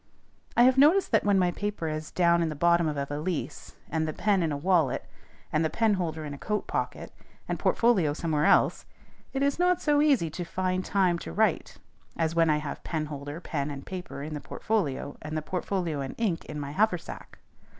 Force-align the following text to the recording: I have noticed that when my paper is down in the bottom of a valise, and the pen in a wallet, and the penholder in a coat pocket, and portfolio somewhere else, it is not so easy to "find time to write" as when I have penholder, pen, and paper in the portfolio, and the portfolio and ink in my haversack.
I 0.57 0.63
have 0.63 0.79
noticed 0.79 1.11
that 1.11 1.23
when 1.25 1.37
my 1.37 1.51
paper 1.51 1.87
is 1.87 2.09
down 2.09 2.41
in 2.41 2.49
the 2.49 2.55
bottom 2.55 2.87
of 2.87 2.97
a 2.97 3.05
valise, 3.05 3.75
and 3.87 4.07
the 4.07 4.13
pen 4.13 4.41
in 4.41 4.51
a 4.51 4.57
wallet, 4.57 5.05
and 5.53 5.63
the 5.63 5.69
penholder 5.69 6.25
in 6.25 6.33
a 6.33 6.39
coat 6.39 6.65
pocket, 6.65 7.11
and 7.47 7.59
portfolio 7.59 8.13
somewhere 8.13 8.45
else, 8.45 8.87
it 9.31 9.43
is 9.43 9.59
not 9.59 9.79
so 9.79 10.01
easy 10.01 10.31
to 10.31 10.43
"find 10.43 10.83
time 10.85 11.19
to 11.19 11.31
write" 11.31 11.77
as 12.17 12.33
when 12.33 12.49
I 12.49 12.57
have 12.57 12.83
penholder, 12.83 13.39
pen, 13.41 13.69
and 13.69 13.85
paper 13.85 14.23
in 14.23 14.33
the 14.33 14.41
portfolio, 14.41 15.17
and 15.21 15.37
the 15.37 15.43
portfolio 15.43 16.01
and 16.01 16.15
ink 16.17 16.45
in 16.45 16.59
my 16.59 16.71
haversack. 16.71 17.37